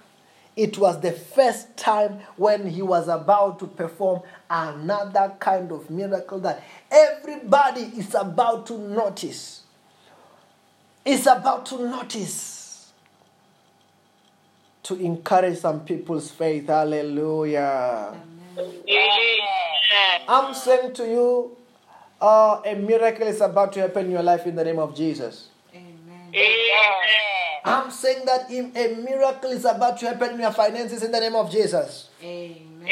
[0.56, 6.40] it was the first time when he was about to perform another kind of miracle
[6.40, 9.62] that everybody is about to notice.
[11.04, 12.92] Is about to notice.
[14.84, 16.66] To encourage some people's faith.
[16.66, 18.14] Hallelujah.
[18.58, 19.38] Amen.
[20.28, 21.56] I'm saying to you,
[22.20, 25.48] uh, a miracle is about to happen in your life in the name of Jesus.
[26.34, 26.42] Amen.
[26.42, 27.60] Amen.
[27.64, 31.20] I'm saying that in- a miracle is about to happen in your finances in the
[31.20, 32.08] name of Jesus.
[32.22, 32.88] Amen.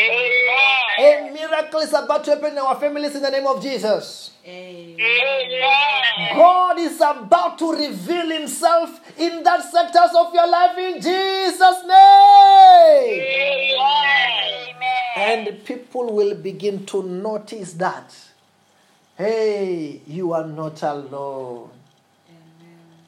[0.98, 4.30] A miracle is about to happen in our families in the name of Jesus.
[4.46, 4.96] Amen.
[5.00, 6.36] Amen.
[6.36, 13.20] God is about to reveal Himself in that sectors of your life in Jesus' name.
[13.20, 14.74] Amen.
[15.16, 18.12] And people will begin to notice that.
[19.16, 21.70] Hey, you are not alone.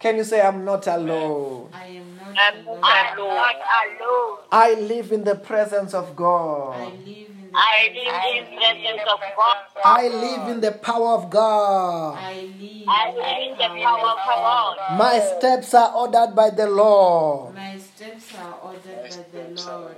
[0.02, 1.70] Can you say, I'm not alone?
[1.72, 2.36] I am not
[2.82, 3.28] I'm alone.
[3.36, 4.38] not alone.
[4.50, 6.92] I live in the presence of I God.
[7.06, 9.56] live in the I live in the presence of God.
[9.84, 12.18] I live in the power of God.
[12.18, 14.98] I live I live in the power of God.
[14.98, 17.54] My steps are ordered by the Lord.
[17.54, 19.96] My steps are ordered by the Lord.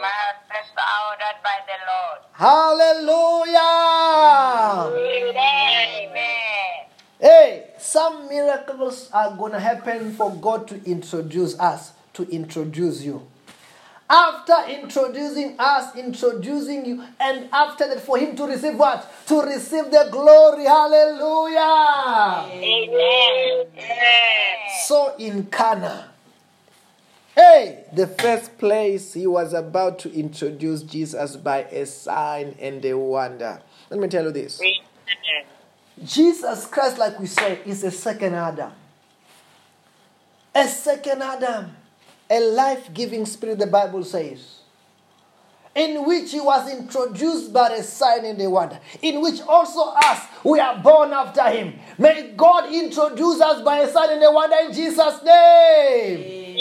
[0.00, 2.20] My steps are ordered by the Lord.
[2.32, 3.60] Hallelujah.
[5.36, 6.75] Amen.
[7.18, 13.26] Hey, some miracles are going to happen for God to introduce us, to introduce you.
[14.08, 19.10] After introducing us, introducing you, and after that, for Him to receive what?
[19.26, 20.64] To receive the glory.
[20.64, 21.58] Hallelujah.
[22.52, 23.66] Amen.
[24.84, 26.10] So in Cana,
[27.34, 32.96] hey, the first place He was about to introduce Jesus by a sign and a
[32.96, 33.60] wonder.
[33.90, 34.60] Let me tell you this.
[36.04, 38.72] Jesus Christ, like we say, is a second Adam.
[40.54, 41.74] A second Adam.
[42.28, 44.60] A life giving spirit, the Bible says.
[45.74, 50.22] In which he was introduced by a sign in the water, In which also us,
[50.42, 51.74] we are born after him.
[51.98, 56.56] May God introduce us by a sign in the water in Jesus' name.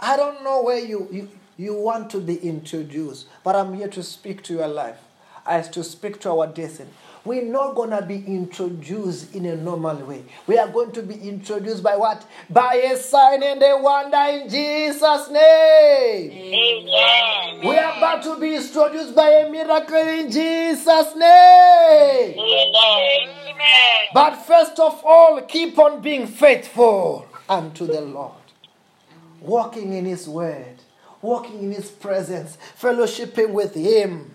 [0.00, 4.02] I don't know where you, you, you want to be introduced, but I'm here to
[4.02, 4.98] speak to your life.
[5.46, 6.90] As to speak to our destiny.
[7.24, 10.24] We're not going to be introduced in a normal way.
[10.48, 12.26] We are going to be introduced by what?
[12.50, 16.32] By a sign and a wonder in Jesus' name.
[16.32, 17.60] Amen.
[17.60, 22.38] We are about to be introduced by a miracle in Jesus' name.
[22.40, 23.52] Amen.
[24.12, 28.32] But first of all, keep on being faithful unto the Lord.
[29.40, 30.82] Walking in His Word,
[31.20, 34.34] walking in His presence, fellowshipping with Him.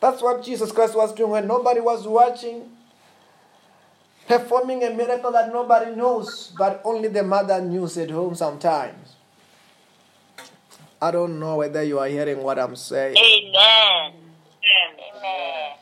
[0.00, 2.70] That's what Jesus Christ was doing when nobody was watching.
[4.26, 9.16] Performing a miracle that nobody knows, but only the mother knows at home sometimes.
[11.02, 13.16] I don't know whether you are hearing what I'm saying.
[13.16, 14.12] Amen.
[14.62, 15.72] Amen.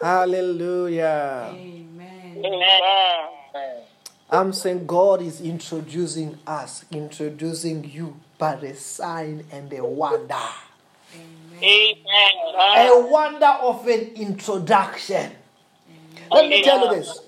[0.00, 1.50] Hallelujah.
[1.52, 2.42] Amen.
[2.44, 3.82] Amen.
[4.30, 10.34] I'm saying God is introducing us, introducing you by a sign and a wonder.
[11.62, 12.32] Amen.
[12.88, 15.32] A wonder of an introduction.
[16.30, 17.18] Let me tell you this.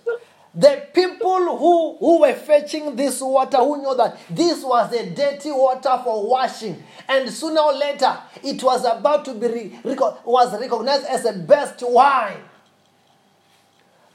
[0.54, 5.50] The people who, who were fetching this water, who know that this was a dirty
[5.50, 9.78] water for washing, and sooner or later it was about to be re-
[10.24, 12.38] was recognized as the best wine.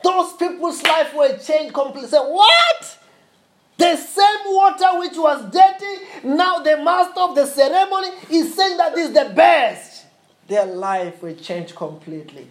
[0.03, 2.09] Those people's life were changed completely.
[2.17, 2.97] What?
[3.77, 8.95] The same water which was dirty, now the master of the ceremony is saying that
[8.95, 9.90] this is the best.
[10.47, 12.47] Their life will change completely.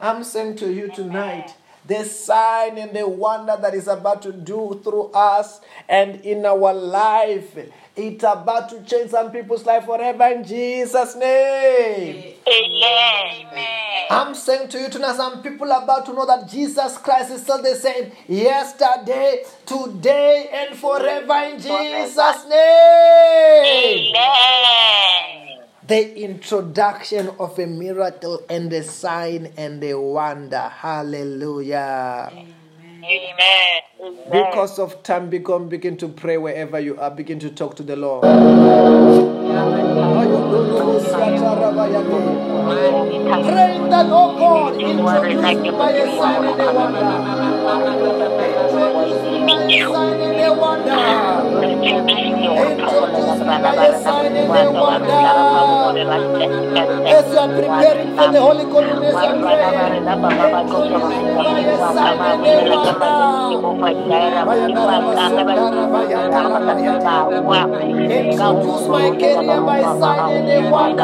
[0.00, 1.54] I'm saying to you tonight,
[1.86, 6.72] the sign and the wonder that is about to do through us and in our
[6.74, 7.56] life,
[7.94, 12.34] it's about to change some people's life forever in Jesus' name.
[12.46, 13.76] Amen.
[14.10, 17.42] I'm saying to you tonight, some people are about to know that Jesus Christ is
[17.42, 24.12] still the same yesterday, today, and forever in Jesus' name.
[24.14, 25.45] Amen.
[25.86, 30.58] The introduction of a miracle and a sign and a wonder.
[30.58, 32.32] Hallelujah.
[33.04, 33.82] Amen.
[34.30, 37.12] Because of time, become begin to pray wherever you are.
[37.12, 38.22] Begin to talk to the Lord.
[38.22, 38.34] Praying
[43.90, 47.36] that, oh God, introduce by a sign and a wonder.
[49.66, 49.72] As
[57.32, 59.14] you are preparing for the Holy introduce
[68.86, 69.34] my by
[70.60, 71.00] wonder.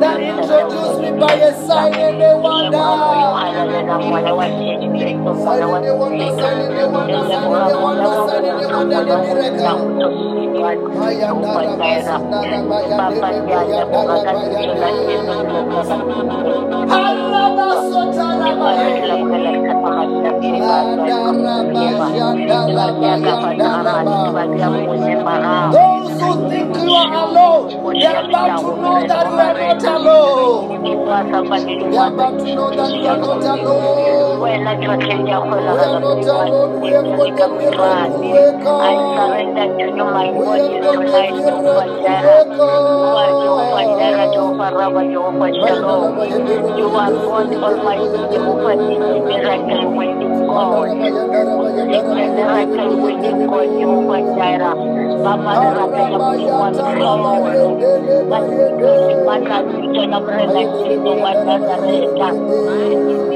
[0.00, 1.34] Introduce introduce me by
[2.42, 3.79] wonder.
[3.80, 8.68] Sign and a wonder, sign and a wonder, sign and a wonder, sign and a
[8.68, 9.80] wonder, the miracle.
[11.00, 15.48] Mayandara basundara bayandere boyandara bayandere.
[16.98, 19.59] Arabasotara bayandere.
[25.70, 29.84] Those who think you are alone, they are about to know that you are not
[29.84, 30.82] alone.
[30.82, 34.40] They are about to know that you are not alone.
[34.40, 36.80] We are not alone.
[36.80, 37.04] We have
[37.38, 38.78] got miracle worker.
[38.80, 42.44] I surrender to you my We body have got the tonight, Jehovah Jireh.
[42.50, 42.64] You
[43.20, 46.12] are Jehovah Jireh, Jehovah Rapha, Jehovah Shalom.
[46.78, 50.88] You are God Almighty, Jehovah Nissi, miracle working God.
[52.36, 54.74] Miracle working God, Jehovah Jireh.
[55.22, 57.32] Baba, rapela Mungu wa mikono.
[58.30, 62.28] Basi matatizo na mregakizo wa Nazareta.
[62.30, 63.29] Fweta tufika matara kukiwatina.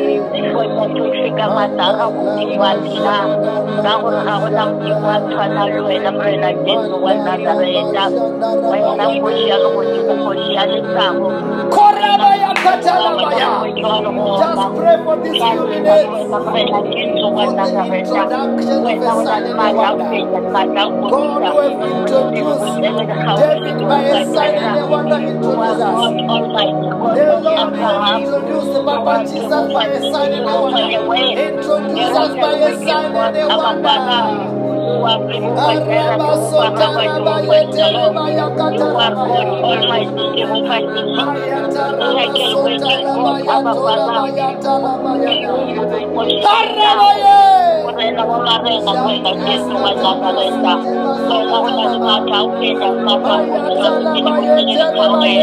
[3.85, 8.05] Na gore ga gona modimo wa tshwana le wena morena Jesu wa Nazareta.
[8.71, 11.27] Wena kgoši ya legodimo, kgoši ya letamo.
[11.75, 13.51] Korabaya katalabaya.
[14.41, 19.75] Just pray for these few minutes for the introduction of a sign and a wonder.
[19.75, 20.01] God
[21.11, 22.81] who have introduced
[23.37, 25.79] David by a sign and a wonder into Jesus.
[27.15, 30.87] The Lord who have introduced Papa Jesus by a sign and a wonder.
[30.95, 34.55] Introduce us by a sign and a wonder.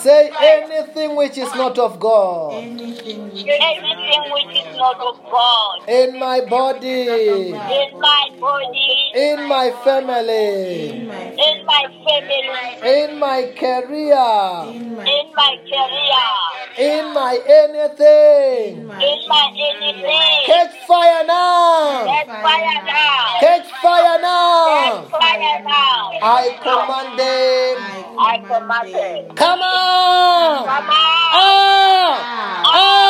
[0.00, 5.88] Say anything which is not of God Anything which Anything which is not of God
[5.88, 13.18] in my body, in my body, in my family, in my in my family, in
[13.18, 14.28] my career,
[14.74, 16.28] in my in my career,
[16.76, 18.80] in my anything.
[18.80, 20.44] in my in my anything.
[20.44, 22.04] Catch fire now!
[22.04, 23.40] Catch fire now.
[23.40, 25.18] Catch fire Catch now!
[25.18, 26.10] fire now.
[26.20, 27.76] I command them.
[28.18, 29.17] I command it.
[29.34, 30.66] Come on!
[30.66, 30.98] Come on.
[31.34, 32.22] Ah!
[32.64, 33.08] Ah!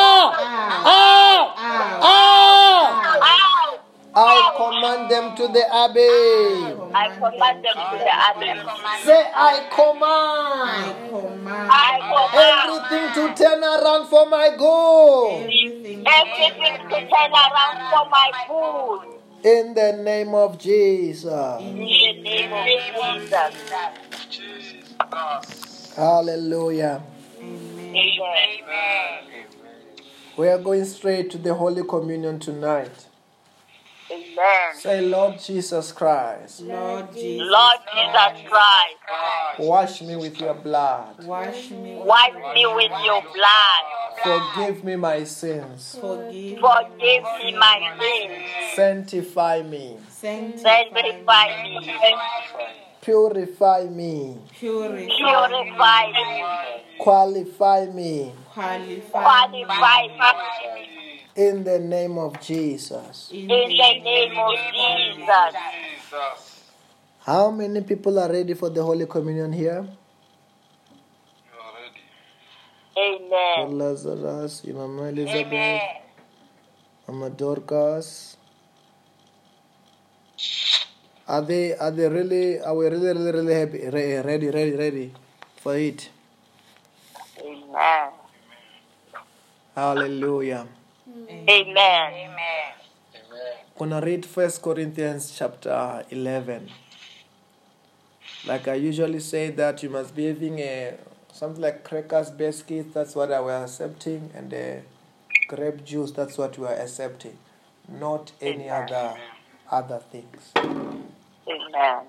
[3.21, 3.79] Out.
[4.15, 5.99] I command them to the abbey.
[6.93, 8.51] I command them to the abbey.
[9.03, 15.43] Say, I I command command I command everything to turn around for my good.
[15.43, 19.19] everything everything to turn around for my good.
[19.43, 21.61] In the name of Jesus.
[21.61, 22.65] In the name of
[23.21, 23.53] Jesus.
[24.29, 25.68] Jesus.
[25.99, 27.03] Hallelujah.
[27.41, 27.93] Amen.
[27.93, 29.45] Amen.
[30.37, 33.07] We are going straight to the Holy Communion tonight.
[34.09, 34.75] Amen.
[34.75, 41.21] Say, Lord Jesus Christ, Lord Jesus, Lord Jesus Christ, wash me with your blood.
[41.25, 44.53] wash me, wipe me with your blood.
[44.55, 45.97] Forgive me my sins.
[45.99, 48.43] forgive, Forgive me my sins.
[48.73, 49.97] Sanctify me.
[50.07, 52.85] sanctify, Sanctify me.
[53.09, 54.37] Purify me.
[54.59, 56.45] purify, Purify me.
[56.99, 58.31] Qualify me.
[58.53, 59.25] qualify,
[59.65, 61.25] Qualify me.
[61.35, 63.31] In the name of Jesus.
[63.33, 65.55] in In the name of Jesus.
[67.21, 69.87] How many people are ready for the Holy Communion here?
[72.93, 73.77] For Amen.
[73.79, 75.81] Lazarus, your Mama Elizabeth,
[77.07, 78.37] Mama Dorcas.
[81.29, 85.13] Are they are they really are we really really really happy re- ready ready ready
[85.57, 86.09] for it?
[87.39, 88.09] Amen.
[89.75, 90.65] Hallelujah.
[91.29, 91.77] Amen.
[91.77, 92.73] Amen.
[93.77, 96.67] Gonna read First Corinthians chapter eleven.
[98.47, 100.97] Like I usually say that you must be having a
[101.31, 102.91] something like crackers, biscuits.
[102.95, 104.81] That's what I was accepting, and uh,
[105.47, 106.09] grape juice.
[106.09, 107.37] That's what we are accepting,
[107.87, 109.13] not any other
[109.69, 110.53] other things.
[111.49, 112.05] Amen.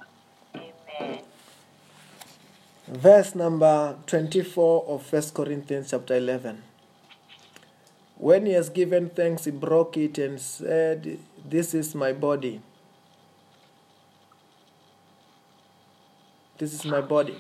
[0.55, 1.20] Amen.
[2.86, 6.62] Verse number twenty-four of First Corinthians chapter eleven.
[8.16, 11.18] When he has given thanks, he broke it and said,
[11.49, 12.61] "This is my body."
[16.59, 17.38] This is my body,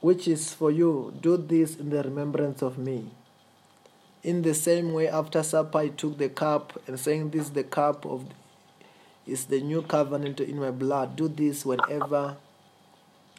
[0.00, 1.12] which is for you.
[1.20, 3.10] Do this in the remembrance of me.
[4.22, 7.62] In the same way, after supper, he took the cup and saying, This is the
[7.62, 8.24] cup of
[9.28, 11.16] is the new covenant in my blood.
[11.16, 12.36] Do this whenever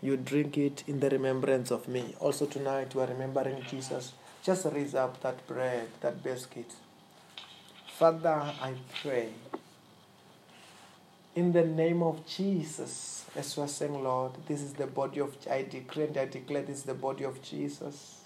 [0.02, 2.16] you drink it in the remembrance of me.
[2.20, 4.14] Also tonight we are remembering Jesus.
[4.44, 6.72] Just raise up that bread, that biscuit.
[7.98, 9.30] Father, I pray
[11.36, 15.36] in the name of Jesus, as we are saying, Lord, this is the body of
[15.50, 18.24] I declare and I declare this is the body of Jesus.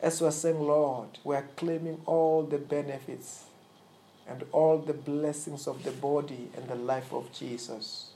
[0.00, 3.44] As we are saying, Lord, we are claiming all the benefits
[4.30, 8.10] and all the blessings of the body and the life of Jesus.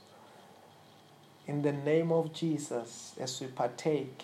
[1.45, 4.23] In the name of Jesus, as we partake,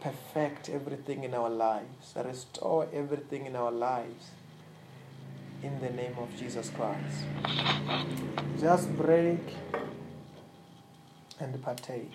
[0.00, 4.32] perfect everything in our lives, restore everything in our lives.
[5.62, 7.24] In the name of Jesus Christ.
[8.60, 9.40] Just break
[11.40, 12.12] and partake.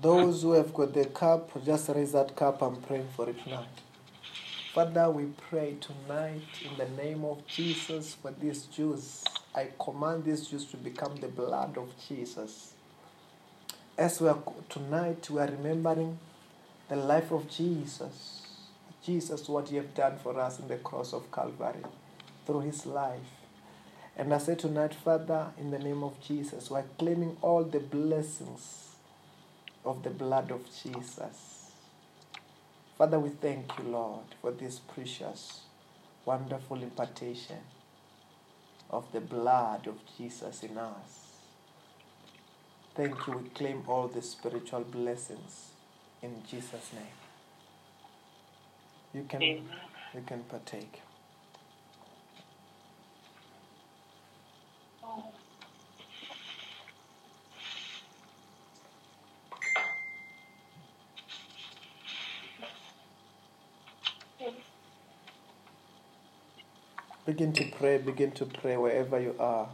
[0.00, 2.62] Those who have got the cup, just raise that cup.
[2.62, 3.66] I'm praying for it tonight.
[4.74, 9.24] Father, we pray tonight in the name of Jesus for these Jews.
[9.54, 12.74] I command these Jews to become the blood of Jesus.
[13.96, 14.38] As we are
[14.68, 16.18] tonight, we are remembering
[16.90, 18.42] the life of Jesus.
[19.02, 21.82] Jesus, what He have done for us in the cross of Calvary
[22.44, 23.35] through His life.
[24.16, 27.80] And I say tonight, Father, in the name of Jesus, we are claiming all the
[27.80, 28.96] blessings
[29.84, 31.72] of the blood of Jesus.
[32.98, 35.62] Father, we thank you, Lord, for this precious,
[36.24, 37.58] wonderful impartation
[38.90, 41.32] of the blood of Jesus in us.
[42.96, 43.38] Thank you.
[43.38, 45.72] We claim all the spiritual blessings
[46.22, 47.04] in Jesus' name.
[49.14, 49.68] You can, Amen.
[50.14, 51.02] you can partake.
[67.26, 69.68] Begin to pray, begin to pray wherever you are.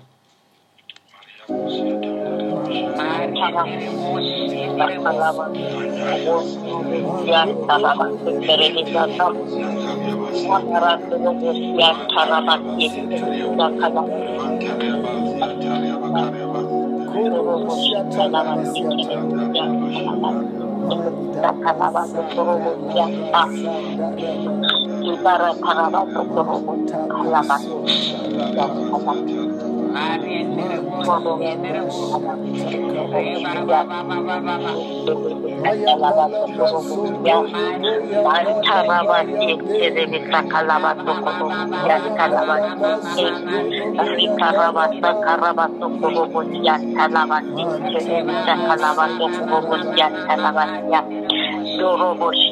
[51.78, 52.51] Doroboshi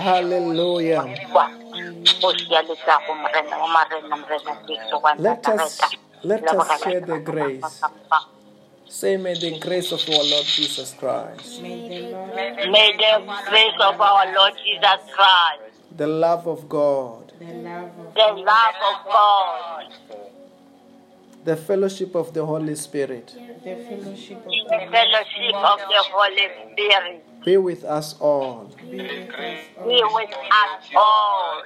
[0.00, 1.04] Hallelujah.
[1.34, 1.50] wah
[2.24, 5.80] usia lika kumarena kumarena marena itu kan Let us
[6.24, 7.82] let us share the grace.
[8.88, 13.12] Say, may the grace of our Lord Jesus Christ, May the May the
[13.48, 18.78] grace of our Lord Jesus Christ, the love of God, the love of the love
[18.90, 19.86] of God,
[21.44, 23.34] the fellowship of the Holy Spirit
[23.64, 28.70] the fellowship of the the fellowship of the Holy Spirit be with us all.
[28.90, 29.86] be with us all.
[29.86, 31.62] be with us all.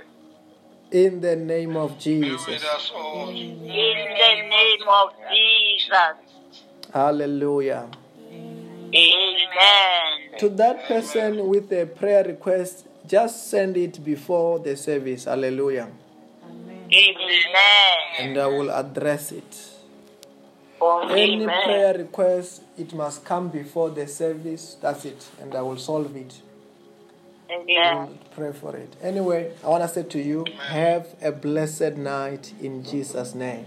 [0.90, 2.48] In the name of Jesus.
[2.48, 6.16] In the name of Jesus.
[6.92, 7.88] Hallelujah.
[8.94, 10.38] Amen.
[10.38, 15.24] To that person with a prayer request, just send it before the service.
[15.24, 15.90] Hallelujah.
[16.92, 17.16] Amen.
[17.16, 17.96] Amen.
[18.18, 19.70] And I will address it.
[20.80, 21.64] Oh, Any Amen.
[21.64, 24.76] prayer request, it must come before the service.
[24.80, 25.26] That's it.
[25.40, 26.40] And I will solve it.
[27.50, 28.08] Amen.
[28.08, 28.94] We'll pray for it.
[29.02, 33.66] Anyway, I want to say to you, have a blessed night in Jesus' name.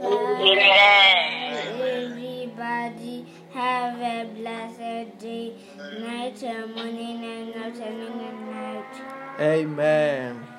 [0.00, 1.80] Amen.
[1.80, 5.54] Everybody have a blessed day,
[6.00, 9.40] night and morning and afternoon and night.
[9.40, 10.57] Amen.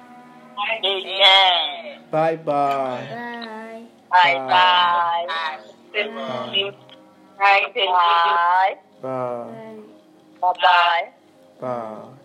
[0.84, 2.00] Amen.
[2.12, 2.44] Bye bye.
[2.46, 3.86] Bye.
[4.10, 5.26] Bye bye.
[5.28, 5.58] Bye.
[5.94, 6.76] Bye.
[7.86, 8.78] Bye.
[9.02, 9.80] Bye.
[10.42, 11.12] Bye bye.
[11.60, 12.19] Bye.